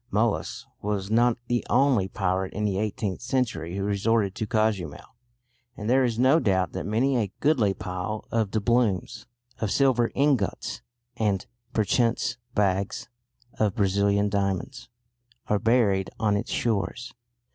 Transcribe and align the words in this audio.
Molas 0.09 0.65
was 0.81 1.11
not 1.11 1.37
the 1.47 1.63
only 1.69 2.07
pirate 2.07 2.53
in 2.53 2.65
the 2.65 2.79
eighteenth 2.79 3.21
century 3.21 3.77
who 3.77 3.83
resorted 3.83 4.33
to 4.33 4.47
Cozumel, 4.47 5.15
and 5.77 5.87
there 5.87 6.03
is 6.03 6.17
no 6.17 6.39
doubt 6.39 6.71
that 6.71 6.87
many 6.87 7.17
a 7.17 7.31
goodly 7.39 7.75
pile 7.75 8.25
of 8.31 8.49
doubloons, 8.49 9.27
of 9.59 9.69
silver 9.69 10.09
ingots, 10.15 10.81
and 11.17 11.45
perchance 11.71 12.37
bags 12.55 13.09
of 13.59 13.75
Brazilian 13.75 14.27
diamonds, 14.27 14.89
are 15.45 15.59
buried 15.59 16.09
on 16.19 16.35
its 16.35 16.49
shores. 16.49 17.13